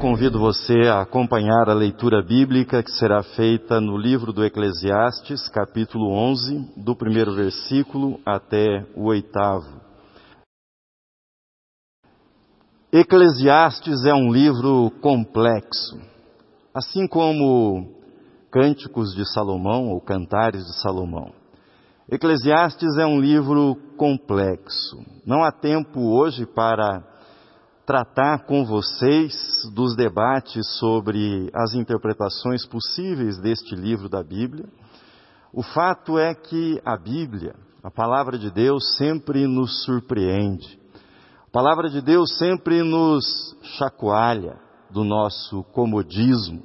[0.00, 6.12] Convido você a acompanhar a leitura bíblica que será feita no livro do Eclesiastes, capítulo
[6.12, 9.80] 11, do primeiro versículo até o oitavo.
[12.92, 16.00] Eclesiastes é um livro complexo,
[16.72, 17.92] assim como
[18.52, 21.32] Cânticos de Salomão ou Cantares de Salomão.
[22.08, 25.04] Eclesiastes é um livro complexo.
[25.26, 27.17] Não há tempo hoje para
[27.88, 29.34] tratar com vocês
[29.72, 34.66] dos debates sobre as interpretações possíveis deste livro da Bíblia.
[35.54, 40.78] O fato é que a Bíblia, a palavra de Deus, sempre nos surpreende.
[41.46, 44.58] A palavra de Deus sempre nos chacoalha
[44.90, 46.62] do nosso comodismo.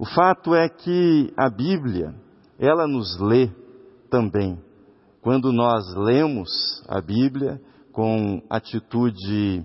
[0.00, 2.12] O fato é que a Bíblia,
[2.58, 3.52] ela nos lê
[4.10, 4.60] também.
[5.22, 7.60] Quando nós lemos a Bíblia
[7.92, 9.64] com atitude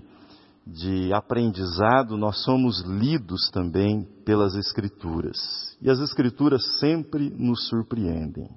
[0.66, 5.76] de aprendizado, nós somos lidos também pelas Escrituras.
[5.80, 8.48] E as Escrituras sempre nos surpreendem.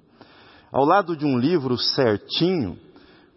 [0.72, 2.78] Ao lado de um livro certinho,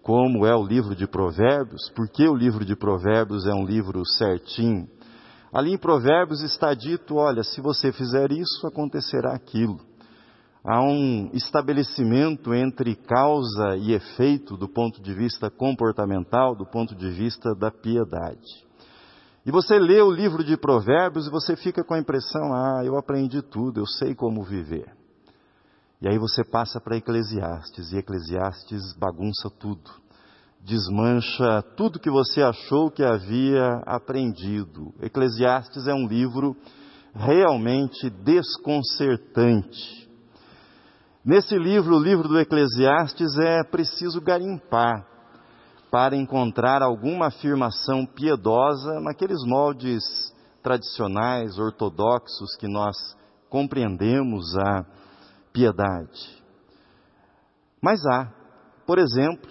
[0.03, 4.89] como é o livro de Provérbios, porque o livro de Provérbios é um livro certinho,
[5.53, 9.81] ali em Provérbios está dito: olha, se você fizer isso, acontecerá aquilo.
[10.65, 17.09] Há um estabelecimento entre causa e efeito do ponto de vista comportamental, do ponto de
[17.09, 18.68] vista da piedade.
[19.49, 22.99] E você lê o livro de Provérbios e você fica com a impressão: ah, eu
[22.99, 24.95] aprendi tudo, eu sei como viver.
[26.03, 29.91] E aí você passa para Eclesiastes, e Eclesiastes bagunça tudo,
[30.61, 34.93] desmancha tudo que você achou que havia aprendido.
[35.01, 36.55] Eclesiastes é um livro
[37.15, 40.11] realmente desconcertante.
[41.25, 45.08] Nesse livro, o livro do Eclesiastes, é preciso garimpar
[45.91, 50.03] para encontrar alguma afirmação piedosa naqueles moldes
[50.63, 52.97] tradicionais, ortodoxos que nós
[53.49, 54.85] compreendemos a
[55.53, 56.43] piedade.
[57.81, 58.33] Mas há,
[58.87, 59.51] por exemplo,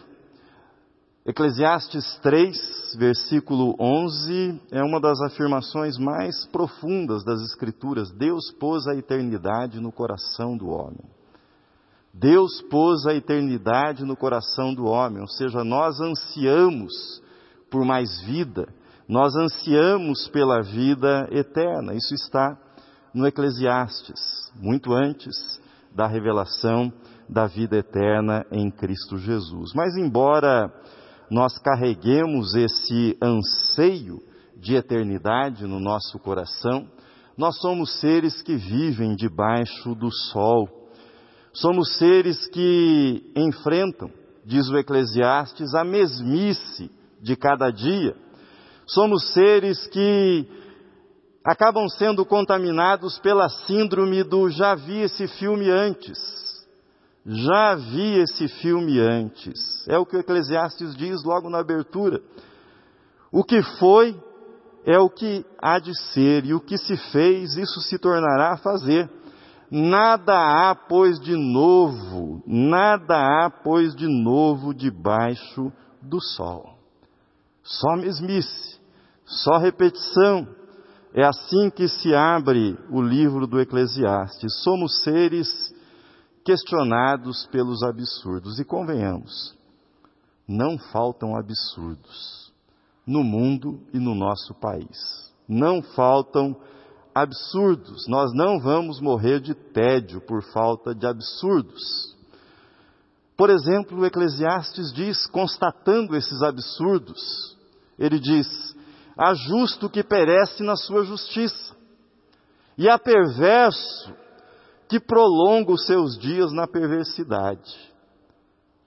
[1.25, 8.11] Eclesiastes 3, versículo 11, é uma das afirmações mais profundas das Escrituras.
[8.11, 11.16] Deus pôs a eternidade no coração do homem.
[12.19, 17.21] Deus pôs a eternidade no coração do homem, ou seja, nós ansiamos
[17.69, 18.67] por mais vida,
[19.07, 21.93] nós ansiamos pela vida eterna.
[21.93, 22.57] Isso está
[23.13, 25.61] no Eclesiastes, muito antes
[25.93, 26.91] da revelação
[27.29, 29.73] da vida eterna em Cristo Jesus.
[29.75, 30.73] Mas, embora
[31.29, 34.23] nós carreguemos esse anseio
[34.55, 36.87] de eternidade no nosso coração,
[37.37, 40.86] nós somos seres que vivem debaixo do sol
[41.57, 44.11] Somos seres que enfrentam,
[44.45, 48.15] diz o Eclesiastes, a mesmice de cada dia.
[48.85, 50.45] Somos seres que
[51.43, 56.19] acabam sendo contaminados pela síndrome do já vi esse filme antes.
[57.25, 59.87] Já vi esse filme antes.
[59.87, 62.21] É o que o Eclesiastes diz logo na abertura.
[63.31, 64.15] O que foi
[64.85, 68.57] é o que há de ser, e o que se fez, isso se tornará a
[68.57, 69.09] fazer.
[69.69, 76.77] Nada há, pois, de novo, nada há, pois, de novo debaixo do sol.
[77.63, 78.79] Só mesmice,
[79.25, 80.47] só repetição.
[81.13, 84.61] É assim que se abre o livro do Eclesiastes.
[84.63, 85.47] Somos seres
[86.45, 88.59] questionados pelos absurdos.
[88.59, 89.53] E convenhamos,
[90.47, 92.53] não faltam absurdos
[93.05, 95.33] no mundo e no nosso país.
[95.47, 96.76] Não faltam absurdos
[97.21, 98.07] absurdos.
[98.07, 102.15] Nós não vamos morrer de tédio por falta de absurdos.
[103.35, 107.55] Por exemplo, o Eclesiastes diz, constatando esses absurdos,
[107.97, 108.47] ele diz:
[109.17, 111.75] há justo que perece na sua justiça,
[112.77, 114.13] e há perverso
[114.89, 117.75] que prolonga os seus dias na perversidade.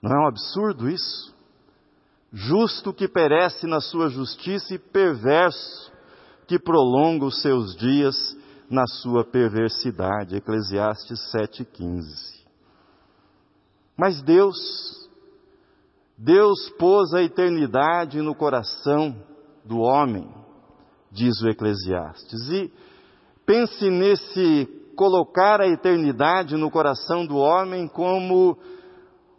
[0.01, 1.33] Não é um absurdo isso?
[2.33, 5.91] Justo que perece na sua justiça e perverso
[6.51, 8.37] que prolonga os seus dias
[8.69, 10.35] na sua perversidade.
[10.35, 12.03] Eclesiastes 7,15.
[13.97, 14.57] Mas Deus,
[16.17, 19.15] Deus pôs a eternidade no coração
[19.63, 20.29] do homem,
[21.09, 22.49] diz o Eclesiastes.
[22.49, 22.69] E
[23.45, 24.65] pense nesse
[24.97, 28.57] colocar a eternidade no coração do homem como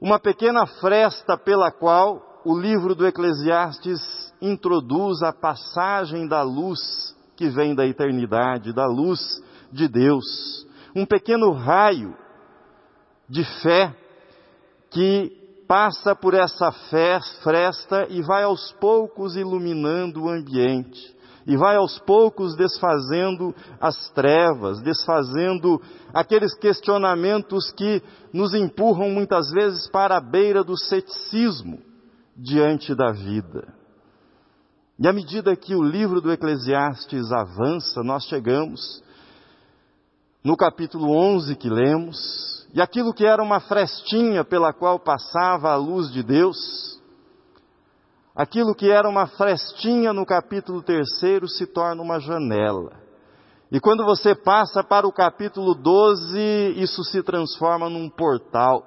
[0.01, 4.01] uma pequena fresta pela qual o livro do Eclesiastes
[4.43, 9.43] introduz a passagem da luz que vem da eternidade, da luz
[9.73, 10.67] de Deus.
[10.95, 12.15] Um pequeno raio
[13.29, 13.97] de fé
[14.91, 15.33] que
[15.67, 16.71] passa por essa
[17.41, 21.17] fresta e vai aos poucos iluminando o ambiente.
[21.45, 25.83] e vai aos poucos desfazendo as trevas, desfazendo
[26.15, 28.01] aqueles questionamentos que
[28.33, 31.81] nos empurram muitas vezes para a beira do ceticismo
[32.37, 33.82] diante da vida.
[35.03, 39.03] E à medida que o livro do Eclesiastes avança, nós chegamos
[40.45, 45.75] no capítulo 11 que lemos, e aquilo que era uma frestinha pela qual passava a
[45.75, 46.57] luz de Deus,
[48.33, 51.05] aquilo que era uma frestinha no capítulo 3
[51.49, 52.93] se torna uma janela.
[53.73, 58.85] E quando você passa para o capítulo 12, isso se transforma num portal,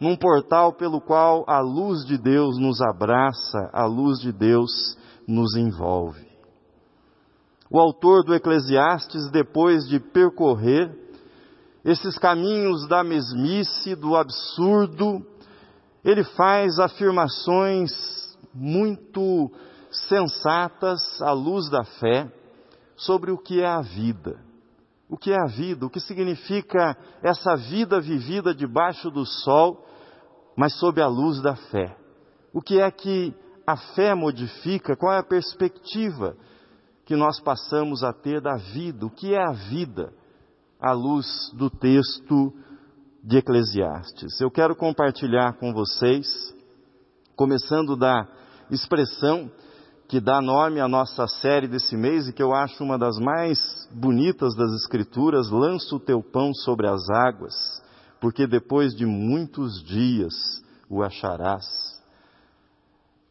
[0.00, 5.56] num portal pelo qual a luz de Deus nos abraça, a luz de Deus nos
[5.56, 6.24] envolve.
[7.70, 10.96] O autor do Eclesiastes, depois de percorrer
[11.84, 15.24] esses caminhos da mesmice, do absurdo,
[16.04, 17.90] ele faz afirmações
[18.54, 19.50] muito
[19.90, 22.30] sensatas à luz da fé
[22.96, 24.38] sobre o que é a vida.
[25.08, 25.86] O que é a vida?
[25.86, 29.84] O que significa essa vida vivida debaixo do sol,
[30.56, 31.96] mas sob a luz da fé?
[32.52, 33.34] O que é que
[33.66, 34.96] a fé modifica?
[34.96, 36.36] Qual é a perspectiva
[37.04, 40.12] que nós passamos a ter da vida, o que é a vida,
[40.80, 42.52] à luz do texto
[43.22, 44.40] de Eclesiastes.
[44.40, 46.26] Eu quero compartilhar com vocês,
[47.36, 48.26] começando da
[48.70, 49.50] expressão
[50.08, 53.58] que dá nome à nossa série desse mês e que eu acho uma das mais
[53.92, 57.54] bonitas das Escrituras: lança o teu pão sobre as águas,
[58.20, 60.34] porque depois de muitos dias
[60.88, 61.64] o acharás.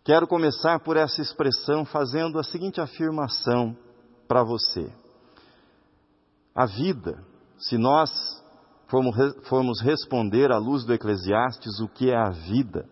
[0.06, 3.74] Quero começar por essa expressão fazendo a seguinte afirmação
[4.28, 4.92] para você.
[6.54, 7.24] A vida,
[7.58, 8.12] se nós
[9.46, 12.86] formos responder à luz do Eclesiastes o que é a vida,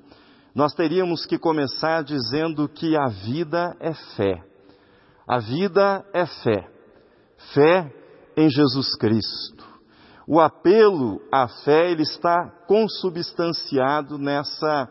[0.55, 4.41] nós teríamos que começar dizendo que a vida é fé.
[5.27, 6.71] A vida é fé.
[7.53, 7.93] Fé
[8.37, 9.65] em Jesus Cristo.
[10.25, 14.87] O apelo à fé ele está consubstanciado nessa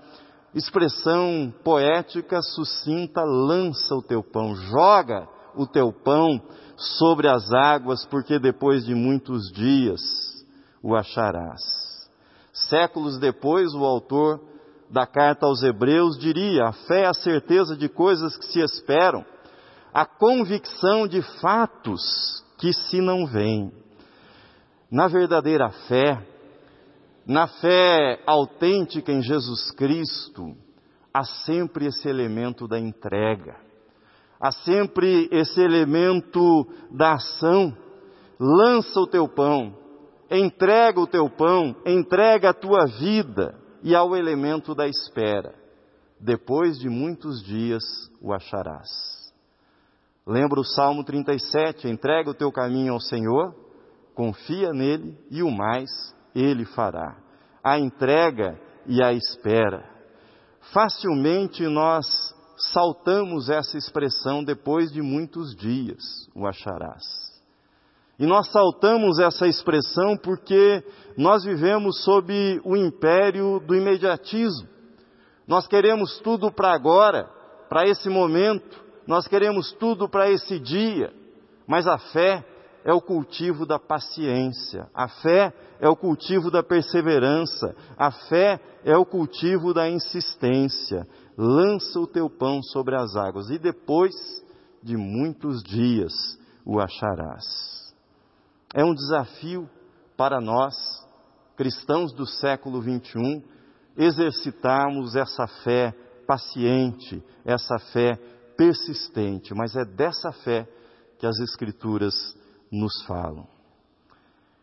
[0.54, 6.40] expressão poética sucinta, lança o teu pão, joga o teu pão
[6.76, 10.00] sobre as águas, porque depois de muitos dias
[10.82, 11.60] o acharás.
[12.52, 14.40] Séculos depois, o autor
[14.90, 19.24] da carta aos Hebreus diria: a fé é a certeza de coisas que se esperam,
[19.94, 23.72] a convicção de fatos que se não veem.
[24.90, 26.26] Na verdadeira fé,
[27.30, 30.56] na fé autêntica em Jesus Cristo,
[31.14, 33.54] há sempre esse elemento da entrega,
[34.40, 37.72] há sempre esse elemento da ação.
[38.36, 39.78] Lança o teu pão,
[40.28, 45.54] entrega o teu pão, entrega a tua vida e ao elemento da espera.
[46.18, 47.84] Depois de muitos dias
[48.20, 48.88] o acharás.
[50.26, 51.86] Lembra o Salmo 37?
[51.86, 53.54] Entrega o teu caminho ao Senhor,
[54.16, 55.88] confia nele e o mais
[56.34, 57.16] ele fará.
[57.62, 59.84] A entrega e a espera.
[60.72, 62.06] Facilmente nós
[62.72, 66.02] saltamos essa expressão depois de muitos dias,
[66.34, 67.04] o acharás.
[68.18, 70.84] E nós saltamos essa expressão porque
[71.16, 74.68] nós vivemos sob o império do imediatismo.
[75.48, 77.24] Nós queremos tudo para agora,
[77.68, 81.12] para esse momento, nós queremos tudo para esse dia,
[81.66, 82.44] mas a fé
[82.84, 88.96] é o cultivo da paciência, a fé é o cultivo da perseverança, a fé é
[88.96, 91.06] o cultivo da insistência.
[91.36, 94.14] Lança o teu pão sobre as águas e depois
[94.82, 96.12] de muitos dias
[96.66, 97.94] o acharás.
[98.74, 99.68] É um desafio
[100.16, 100.74] para nós,
[101.56, 103.42] cristãos do século 21,
[103.96, 105.94] exercitarmos essa fé
[106.26, 108.16] paciente, essa fé
[108.56, 110.68] persistente, mas é dessa fé
[111.18, 112.14] que as Escrituras
[112.70, 113.48] nos falam.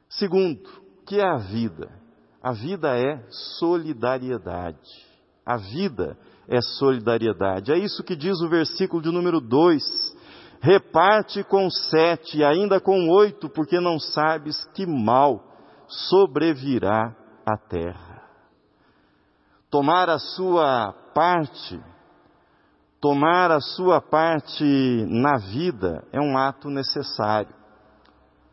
[0.10, 1.90] Segundo, que é a vida?
[2.44, 3.24] A vida é
[3.58, 5.06] solidariedade.
[5.46, 7.72] A vida é solidariedade.
[7.72, 9.82] É isso que diz o versículo de número 2.
[10.60, 15.44] Reparte com sete, ainda com oito, porque não sabes que mal
[15.88, 18.24] sobrevirá à terra.
[19.70, 21.80] Tomar a sua parte,
[23.00, 24.64] tomar a sua parte
[25.08, 27.58] na vida é um ato necessário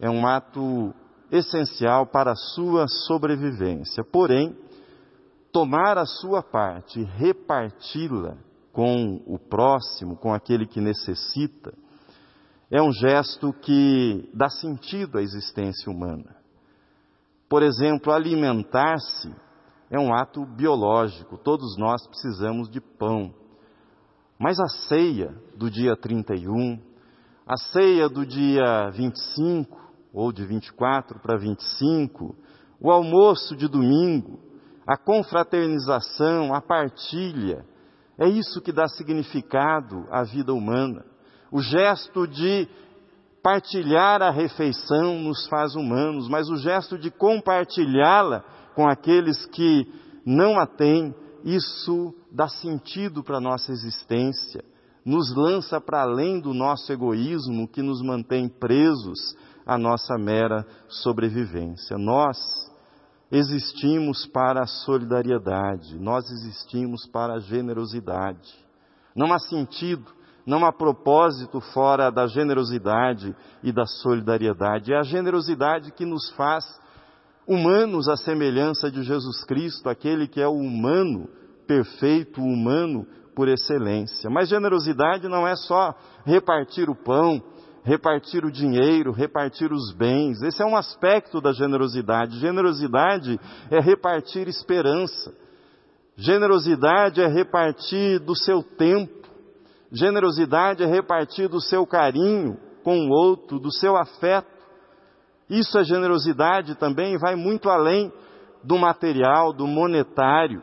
[0.04, 0.94] é um ato
[1.30, 4.04] essencial para a sua sobrevivência.
[4.04, 4.56] Porém,
[5.52, 8.36] tomar a sua parte e reparti-la
[8.72, 11.72] com o próximo, com aquele que necessita,
[12.70, 16.36] é um gesto que dá sentido à existência humana.
[17.48, 19.32] Por exemplo, alimentar-se
[19.90, 23.32] é um ato biológico, todos nós precisamos de pão.
[24.38, 26.80] Mas a ceia do dia 31,
[27.46, 29.83] A ceia do dia 25,
[30.14, 32.37] ou de 24 para 25,
[32.80, 34.38] o almoço de domingo,
[34.87, 37.66] a confraternização, a partilha,
[38.16, 41.04] é isso que dá significado à vida humana.
[41.50, 42.68] O gesto de
[43.42, 48.44] partilhar a refeição nos faz humanos, mas o gesto de compartilhá-la
[48.75, 49.87] com aqueles que
[50.25, 51.12] não a têm,
[51.44, 54.64] isso dá sentido para a nossa existência,
[55.04, 61.97] nos lança para além do nosso egoísmo que nos mantém presos à nossa mera sobrevivência.
[61.97, 62.37] Nós
[63.30, 68.54] existimos para a solidariedade, nós existimos para a generosidade.
[69.14, 70.04] Não há sentido,
[70.47, 74.92] não há propósito fora da generosidade e da solidariedade.
[74.92, 76.64] É a generosidade que nos faz
[77.47, 81.28] humanos à semelhança de Jesus Cristo, aquele que é o humano
[81.66, 84.30] perfeito, humano por excelência.
[84.30, 85.94] Mas generosidade não é só
[86.25, 87.42] repartir o pão,
[87.84, 90.42] repartir o dinheiro, repartir os bens.
[90.42, 92.40] Esse é um aspecto da generosidade.
[92.40, 93.38] Generosidade
[93.70, 95.32] é repartir esperança.
[96.16, 99.28] Generosidade é repartir do seu tempo.
[99.92, 104.48] Generosidade é repartir do seu carinho com o outro, do seu afeto.
[105.48, 108.10] Isso é generosidade também, vai muito além
[108.62, 110.62] do material, do monetário.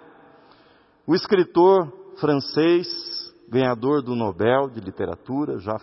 [1.05, 1.87] O escritor
[2.19, 2.87] francês,
[3.51, 5.77] ganhador do Nobel de Literatura, já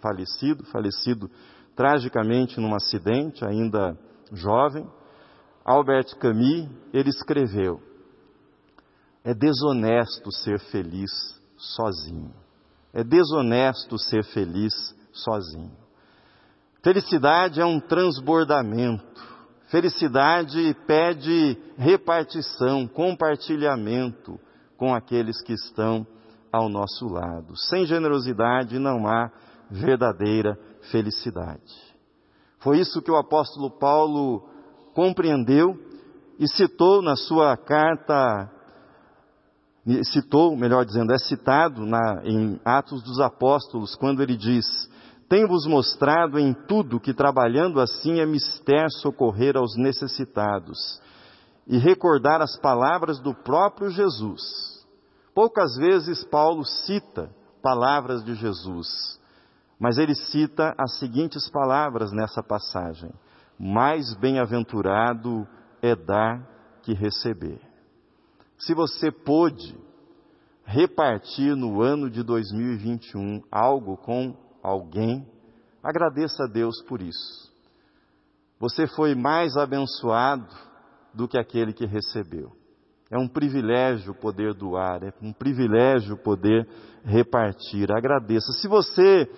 [0.00, 1.30] falecido, falecido
[1.76, 3.96] tragicamente num acidente, ainda
[4.32, 4.84] jovem,
[5.64, 7.80] Albert Camus, ele escreveu:
[9.22, 11.10] É desonesto ser feliz
[11.56, 12.34] sozinho.
[12.92, 14.74] É desonesto ser feliz
[15.12, 15.72] sozinho.
[16.82, 19.22] Felicidade é um transbordamento.
[19.68, 24.38] Felicidade pede repartição, compartilhamento
[24.76, 26.06] com aqueles que estão
[26.54, 27.56] ao nosso lado.
[27.56, 29.30] Sem generosidade não há
[29.70, 30.56] verdadeira
[30.90, 31.74] felicidade.
[32.60, 34.48] Foi isso que o apóstolo Paulo
[34.94, 35.76] compreendeu
[36.38, 38.50] e citou na sua carta,
[40.04, 44.64] citou, melhor dizendo, é citado na, em Atos dos Apóstolos, quando ele diz:
[45.28, 50.78] tenho-vos mostrado em tudo que trabalhando assim é mister socorrer aos necessitados
[51.66, 54.73] e recordar as palavras do próprio Jesus.
[55.34, 57.28] Poucas vezes Paulo cita
[57.60, 59.20] palavras de Jesus,
[59.80, 63.10] mas ele cita as seguintes palavras nessa passagem:
[63.58, 65.46] Mais bem-aventurado
[65.82, 67.60] é dar que receber.
[68.56, 69.76] Se você pôde
[70.64, 75.28] repartir no ano de 2021 algo com alguém,
[75.82, 77.52] agradeça a Deus por isso.
[78.60, 80.54] Você foi mais abençoado
[81.12, 82.52] do que aquele que recebeu.
[83.14, 86.66] É um privilégio poder doar, é um privilégio poder
[87.04, 87.92] repartir.
[87.92, 88.50] Agradeça.
[88.54, 89.30] Se você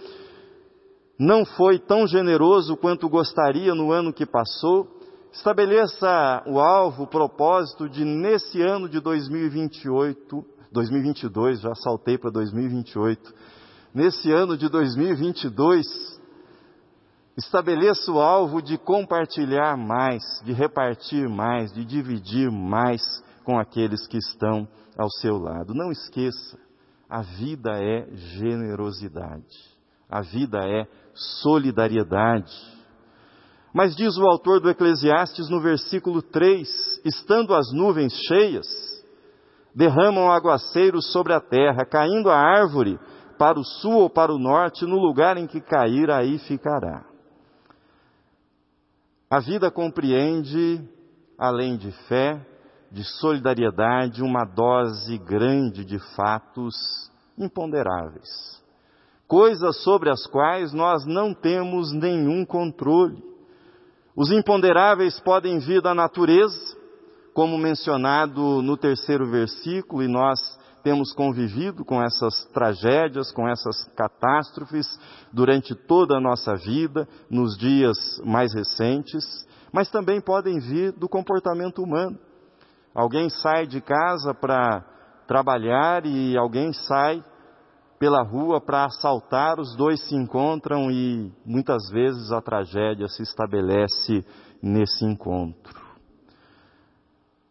[1.18, 4.88] não foi tão generoso quanto gostaria no ano que passou,
[5.30, 10.42] estabeleça o alvo, o propósito de nesse ano de 2028,
[10.72, 13.30] 2022, já saltei para 2028,
[13.94, 15.86] nesse ano de 2022,
[17.36, 24.18] estabeleça o alvo de compartilhar mais, de repartir mais, de dividir mais com aqueles que
[24.18, 24.66] estão
[24.98, 25.72] ao seu lado.
[25.72, 26.58] Não esqueça,
[27.08, 29.56] a vida é generosidade,
[30.10, 30.84] a vida é
[31.14, 32.52] solidariedade.
[33.72, 38.66] Mas diz o autor do Eclesiastes no versículo 3: estando as nuvens cheias,
[39.72, 42.98] derramam aguaceiros sobre a terra, caindo a árvore
[43.38, 47.06] para o sul ou para o norte, no lugar em que cair, aí ficará.
[49.30, 50.82] A vida compreende,
[51.38, 52.44] além de fé,
[52.90, 56.74] de solidariedade, uma dose grande de fatos
[57.38, 58.56] imponderáveis.
[59.28, 63.22] Coisas sobre as quais nós não temos nenhum controle.
[64.14, 66.76] Os imponderáveis podem vir da natureza,
[67.34, 70.38] como mencionado no terceiro versículo, e nós
[70.82, 74.86] temos convivido com essas tragédias, com essas catástrofes
[75.32, 81.82] durante toda a nossa vida, nos dias mais recentes, mas também podem vir do comportamento
[81.82, 82.16] humano.
[82.96, 84.82] Alguém sai de casa para
[85.26, 87.22] trabalhar e alguém sai
[87.98, 94.24] pela rua para assaltar, os dois se encontram e muitas vezes a tragédia se estabelece
[94.62, 95.78] nesse encontro.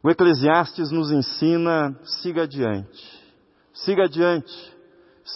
[0.01, 3.23] O Eclesiastes nos ensina: siga adiante.
[3.71, 4.77] Siga adiante,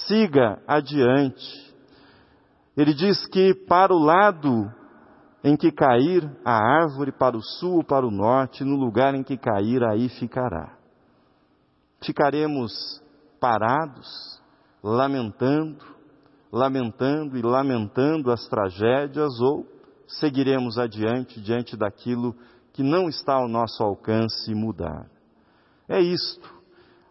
[0.07, 1.75] siga adiante.
[2.75, 4.73] Ele diz que para o lado
[5.43, 9.37] em que cair a árvore, para o sul, para o norte, no lugar em que
[9.37, 10.77] cair, aí ficará.
[12.03, 13.01] Ficaremos
[13.39, 14.41] parados,
[14.83, 15.85] lamentando,
[16.51, 19.65] lamentando e lamentando as tragédias, ou
[20.07, 22.35] seguiremos adiante diante daquilo
[22.73, 25.09] que não está ao nosso alcance mudar.
[25.87, 26.49] É isto.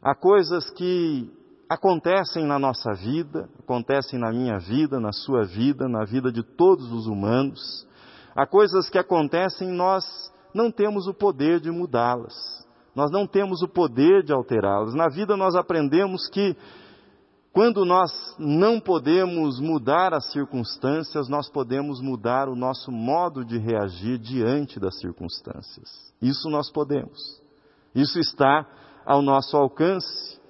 [0.03, 1.31] Há coisas que
[1.69, 6.91] acontecem na nossa vida, acontecem na minha vida, na sua vida, na vida de todos
[6.93, 7.87] os humanos.
[8.39, 10.05] Há coisas que acontecem nós
[10.55, 12.37] não temos o poder de mudá-las.
[12.95, 14.95] Nós não temos o poder de alterá-las.
[14.95, 16.57] Na vida nós aprendemos que
[17.53, 24.19] quando nós não podemos mudar as circunstâncias, nós podemos mudar o nosso modo de reagir
[24.19, 25.89] diante das circunstâncias.
[26.23, 27.19] Isso nós podemos.
[27.93, 28.65] Isso está
[29.05, 30.41] ao nosso alcance.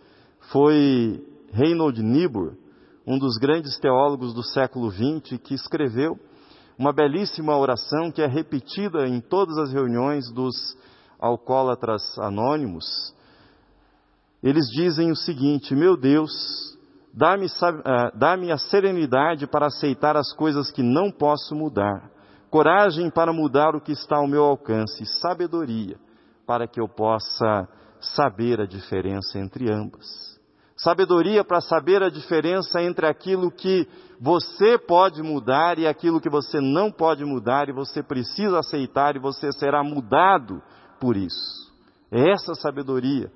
[0.52, 2.52] Foi Reynold Niebuhr,
[3.06, 6.18] um dos grandes teólogos do século XX, que escreveu
[6.78, 10.54] uma belíssima oração que é repetida em todas as reuniões dos
[11.18, 12.84] alcoólatras anônimos.
[14.42, 16.30] Eles dizem o seguinte: Meu Deus,
[17.12, 22.10] dá-me uh, dá a serenidade para aceitar as coisas que não posso mudar,
[22.48, 25.96] coragem para mudar o que está ao meu alcance, sabedoria
[26.46, 27.68] para que eu possa
[28.00, 30.27] saber a diferença entre ambas.
[30.78, 33.88] Sabedoria para saber a diferença entre aquilo que
[34.20, 39.18] você pode mudar e aquilo que você não pode mudar e você precisa aceitar e
[39.18, 40.62] você será mudado
[41.00, 41.72] por isso.
[42.12, 43.28] É essa sabedoria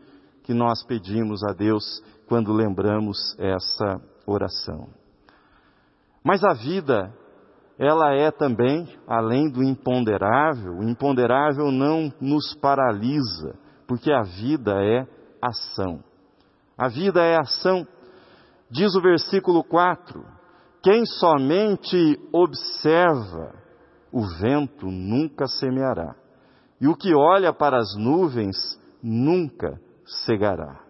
[0.44, 1.82] que nós pedimos a Deus
[2.28, 4.88] quando lembramos essa oração.
[6.24, 7.12] Mas a vida,
[7.76, 13.58] ela é também, além do imponderável, o imponderável não nos paralisa,
[13.88, 15.04] porque a vida é
[15.42, 16.04] ação.
[16.76, 17.86] A vida é ação.
[18.70, 20.24] Diz o versículo 4:
[20.82, 23.54] Quem somente observa
[24.12, 26.14] o vento nunca semeará,
[26.80, 28.56] e o que olha para as nuvens
[29.02, 30.80] nunca cegará.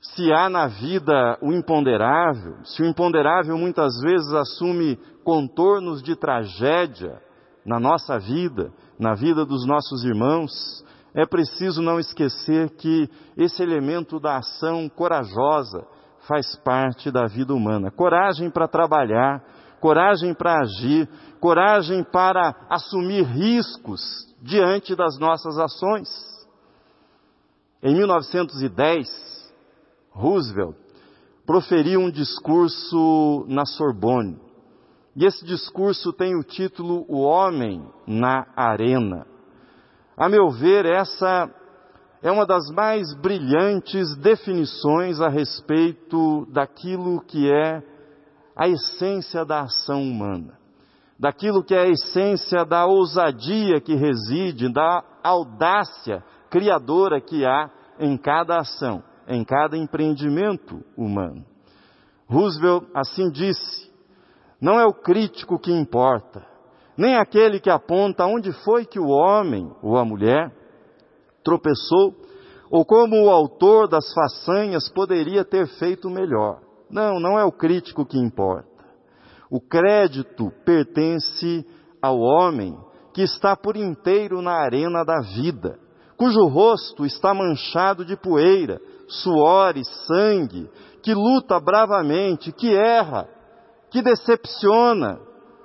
[0.00, 7.22] Se há na vida o imponderável, se o imponderável muitas vezes assume contornos de tragédia
[7.64, 14.18] na nossa vida, na vida dos nossos irmãos, é preciso não esquecer que esse elemento
[14.18, 15.86] da ação corajosa
[16.26, 17.90] faz parte da vida humana.
[17.90, 19.44] Coragem para trabalhar,
[19.80, 21.08] coragem para agir,
[21.40, 24.00] coragem para assumir riscos
[24.40, 26.08] diante das nossas ações.
[27.82, 29.08] Em 1910,
[30.10, 30.76] Roosevelt
[31.44, 34.38] proferiu um discurso na Sorbonne.
[35.14, 39.26] E esse discurso tem o título O Homem na Arena.
[40.22, 41.50] A meu ver, essa
[42.22, 47.82] é uma das mais brilhantes definições a respeito daquilo que é
[48.54, 50.56] a essência da ação humana,
[51.18, 58.16] daquilo que é a essência da ousadia que reside, da audácia criadora que há em
[58.16, 61.44] cada ação, em cada empreendimento humano.
[62.28, 63.92] Roosevelt assim disse:
[64.60, 66.46] não é o crítico que importa,
[66.96, 70.52] nem aquele que aponta onde foi que o homem ou a mulher
[71.42, 72.14] tropeçou,
[72.70, 76.60] ou como o autor das façanhas poderia ter feito melhor.
[76.90, 78.68] Não, não é o crítico que importa.
[79.50, 81.66] O crédito pertence
[82.00, 82.74] ao homem
[83.12, 85.78] que está por inteiro na arena da vida,
[86.16, 90.70] cujo rosto está manchado de poeira, suor e sangue,
[91.02, 93.28] que luta bravamente, que erra,
[93.90, 95.18] que decepciona,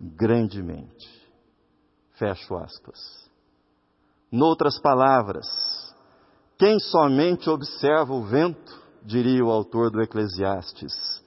[0.00, 1.08] grandemente.
[2.14, 3.28] Fecho aspas.
[4.30, 5.46] Noutras palavras,
[6.58, 11.22] quem somente observa o vento, diria o autor do Eclesiastes,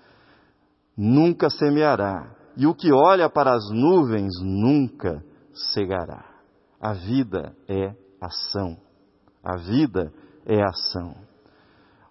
[0.96, 5.24] nunca semeará, e o que olha para as nuvens nunca
[5.74, 6.26] cegará.
[6.80, 8.78] A vida é ação.
[9.44, 10.14] A vida
[10.46, 11.16] é ação.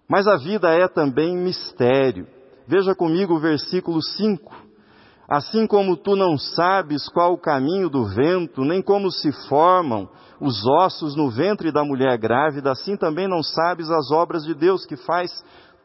[0.07, 2.27] Mas a vida é também mistério.
[2.67, 4.70] Veja comigo o versículo 5
[5.31, 10.09] Assim como tu não sabes qual o caminho do vento, nem como se formam
[10.41, 14.85] os ossos no ventre da mulher grávida, assim também não sabes as obras de Deus
[14.85, 15.31] que faz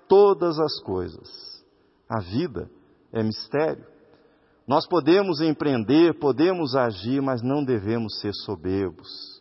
[0.08, 1.64] todas as coisas.
[2.08, 2.68] A vida
[3.12, 3.86] é mistério.
[4.66, 9.40] Nós podemos empreender, podemos agir, mas não devemos ser soberbos.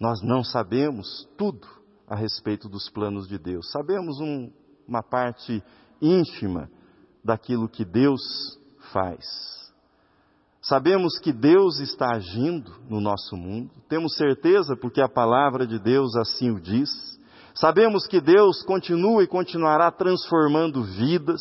[0.00, 1.64] Nós não sabemos tudo
[2.08, 3.70] a respeito dos planos de Deus.
[3.70, 4.50] Sabemos um,
[4.88, 5.62] uma parte
[6.02, 6.68] ínfima
[7.22, 8.58] daquilo que Deus
[8.92, 9.24] faz.
[10.62, 16.14] Sabemos que Deus está agindo no nosso mundo, temos certeza porque a palavra de Deus
[16.16, 16.90] assim o diz.
[17.54, 21.40] Sabemos que Deus continua e continuará transformando vidas.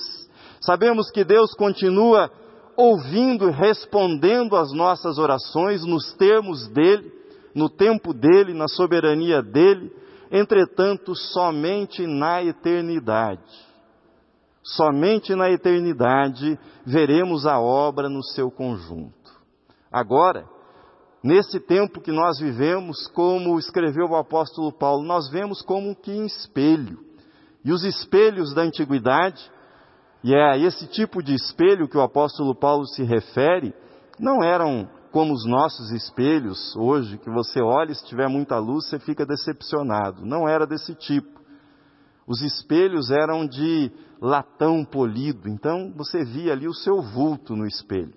[0.62, 2.32] Sabemos que Deus continua
[2.76, 7.12] ouvindo e respondendo às nossas orações nos termos dele,
[7.54, 9.92] no tempo dele, na soberania dele,
[10.32, 13.69] entretanto, somente na eternidade.
[14.76, 19.14] Somente na eternidade veremos a obra no seu conjunto.
[19.92, 20.48] Agora,
[21.24, 26.26] nesse tempo que nós vivemos, como escreveu o apóstolo Paulo, nós vemos como que em
[26.26, 27.00] espelho.
[27.66, 29.52] E os espelhos da antiguidade,
[30.24, 33.74] e é a esse tipo de espelho que o apóstolo Paulo se refere,
[34.20, 38.88] não eram como os nossos espelhos hoje, que você olha e se tiver muita luz,
[38.88, 40.24] você fica decepcionado.
[40.24, 41.39] Não era desse tipo.
[42.30, 48.14] Os espelhos eram de latão polido, então você via ali o seu vulto no espelho.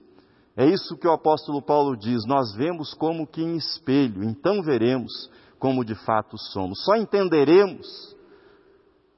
[0.55, 5.31] É isso que o apóstolo Paulo diz: nós vemos como que em espelho, então veremos
[5.59, 6.85] como de fato somos.
[6.85, 7.87] Só entenderemos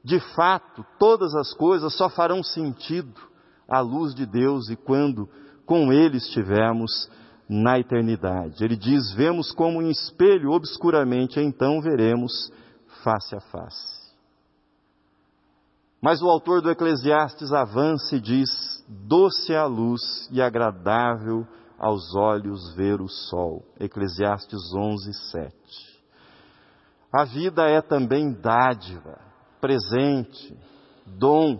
[0.04, 3.20] de fato todas as coisas, só farão sentido
[3.66, 5.28] à luz de Deus e quando
[5.66, 7.10] com Ele estivermos
[7.48, 8.62] na eternidade.
[8.62, 12.52] Ele diz: vemos como em espelho obscuramente, então veremos
[13.02, 14.03] face a face.
[16.04, 18.50] Mas o autor do Eclesiastes avança e diz:
[18.86, 21.46] doce é a luz e agradável
[21.78, 23.64] aos olhos ver o sol.
[23.80, 25.54] Eclesiastes 11, 7.
[27.10, 29.18] A vida é também dádiva,
[29.62, 30.54] presente,
[31.06, 31.58] dom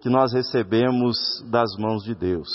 [0.00, 1.16] que nós recebemos
[1.48, 2.48] das mãos de Deus.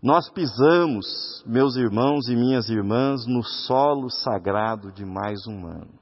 [0.00, 5.98] Nós pisamos, meus irmãos e minhas irmãs, no solo sagrado de mais um ano.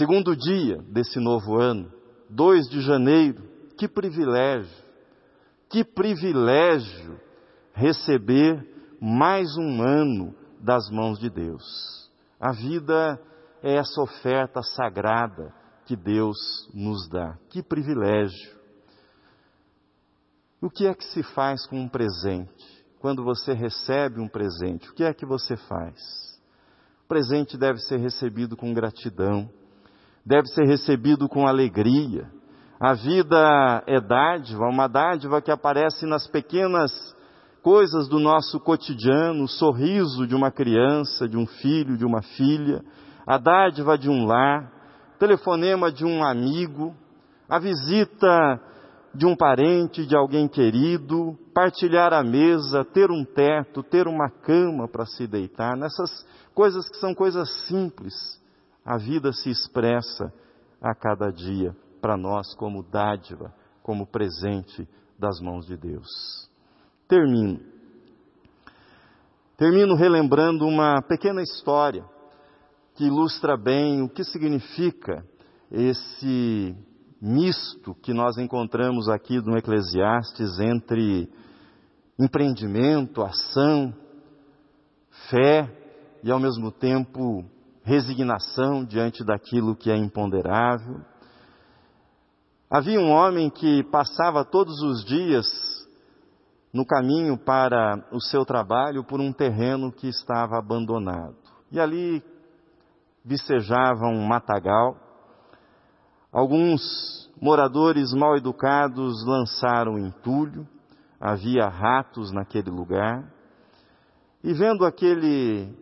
[0.00, 1.92] Segundo dia desse novo ano,
[2.30, 3.42] 2 de janeiro,
[3.76, 4.82] que privilégio,
[5.68, 7.20] que privilégio
[7.74, 8.66] receber
[8.98, 12.10] mais um ano das mãos de Deus.
[12.40, 13.20] A vida
[13.62, 16.38] é essa oferta sagrada que Deus
[16.72, 17.36] nos dá.
[17.50, 18.58] Que privilégio.
[20.62, 22.86] O que é que se faz com um presente?
[23.00, 26.00] Quando você recebe um presente, o que é que você faz?
[27.04, 29.59] O presente deve ser recebido com gratidão
[30.24, 32.28] deve ser recebido com alegria.
[32.80, 36.90] A vida é dádiva, uma dádiva que aparece nas pequenas
[37.62, 42.82] coisas do nosso cotidiano, o sorriso de uma criança, de um filho, de uma filha,
[43.26, 44.72] a dádiva de um lar,
[45.18, 46.94] telefonema de um amigo,
[47.48, 48.60] a visita
[49.14, 54.88] de um parente, de alguém querido, partilhar a mesa, ter um teto, ter uma cama
[54.88, 58.39] para se deitar, nessas coisas que são coisas simples,
[58.90, 60.32] a vida se expressa
[60.82, 66.08] a cada dia para nós como dádiva, como presente das mãos de Deus.
[67.06, 67.60] Termino.
[69.56, 72.04] Termino relembrando uma pequena história
[72.96, 75.24] que ilustra bem o que significa
[75.70, 76.74] esse
[77.22, 81.30] misto que nós encontramos aqui no Eclesiastes entre
[82.18, 83.94] empreendimento, ação,
[85.30, 85.72] fé
[86.24, 87.44] e ao mesmo tempo
[87.82, 91.00] resignação diante daquilo que é imponderável.
[92.70, 95.46] Havia um homem que passava todos os dias
[96.72, 101.36] no caminho para o seu trabalho por um terreno que estava abandonado.
[101.72, 102.22] E ali
[103.24, 104.96] vicejava um matagal.
[106.32, 110.66] Alguns moradores mal educados lançaram entulho,
[111.20, 113.32] havia ratos naquele lugar.
[114.44, 115.74] E vendo aquele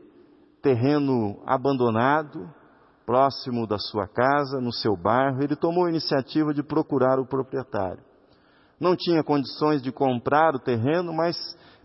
[0.69, 2.47] terreno abandonado,
[3.07, 8.03] próximo da sua casa, no seu bairro, ele tomou a iniciativa de procurar o proprietário.
[8.79, 11.37] Não tinha condições de comprar o terreno, mas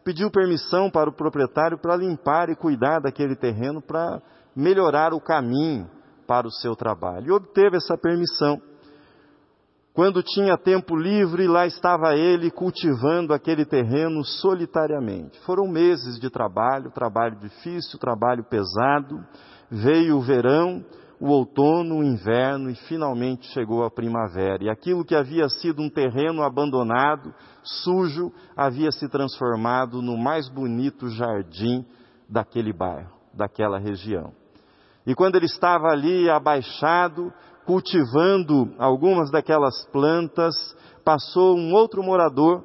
[0.04, 4.22] pediu permissão para o proprietário para limpar e cuidar daquele terreno para
[4.54, 5.90] melhorar o caminho
[6.28, 7.28] para o seu trabalho.
[7.28, 8.62] E obteve essa permissão.
[9.94, 15.40] Quando tinha tempo livre, lá estava ele cultivando aquele terreno solitariamente.
[15.42, 19.24] Foram meses de trabalho, trabalho difícil, trabalho pesado.
[19.70, 20.84] Veio o verão,
[21.20, 24.64] o outono, o inverno e finalmente chegou a primavera.
[24.64, 31.08] E aquilo que havia sido um terreno abandonado, sujo, havia se transformado no mais bonito
[31.08, 31.86] jardim
[32.28, 34.34] daquele bairro, daquela região.
[35.06, 37.32] E quando ele estava ali abaixado,
[37.66, 40.56] cultivando algumas daquelas plantas,
[41.04, 42.64] passou um outro morador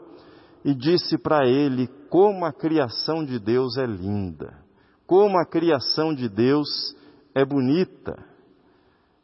[0.65, 4.59] e disse para ele como a criação de Deus é linda,
[5.07, 6.69] como a criação de Deus
[7.35, 8.17] é bonita.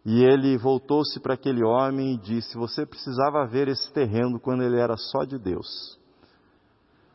[0.05, 4.79] E ele voltou-se para aquele homem e disse: Você precisava ver esse terreno quando ele
[4.79, 5.99] era só de Deus.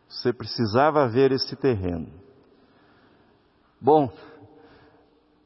[0.07, 2.11] Você precisava ver esse terreno.
[3.79, 4.11] Bom,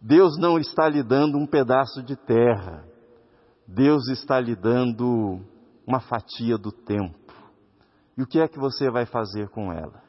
[0.02, 2.86] Deus não está lhe dando um pedaço de terra,
[3.68, 5.42] Deus está lhe dando
[5.86, 7.34] uma fatia do tempo.
[8.18, 10.02] E o que é que você vai fazer com ela?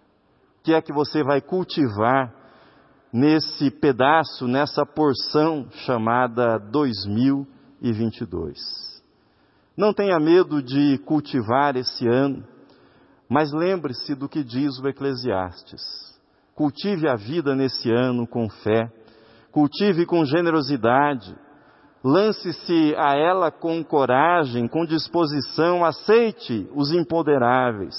[0.61, 2.35] O que é que você vai cultivar
[3.13, 8.59] nesse pedaço, nessa porção chamada 2022?
[9.77, 12.47] Não tenha medo de cultivar esse ano,
[13.29, 15.83] mas lembre-se do que diz o Eclesiastes.
[16.55, 18.91] Cultive a vida nesse ano com fé,
[19.51, 21.37] cultive com generosidade,
[22.05, 27.95] Lance-se a ela com coragem, com disposição, aceite os imponderáveis,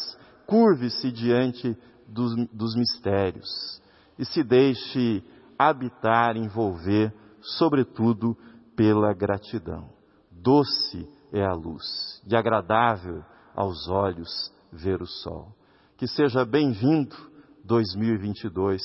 [0.46, 1.76] curve-se diante
[2.08, 3.82] dos, dos mistérios
[4.20, 5.24] e se deixe
[5.58, 8.38] habitar, envolver, sobretudo
[8.76, 9.89] pela gratidão.
[10.32, 13.24] Doce é a luz, e agradável
[13.56, 15.52] aos olhos ver o sol.
[15.98, 17.15] Que seja bem-vindo
[17.63, 18.84] 2022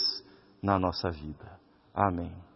[0.63, 1.61] na nossa vida.
[1.95, 2.50] Amém.